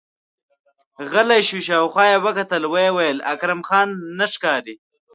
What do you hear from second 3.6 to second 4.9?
خان نه ښکاري!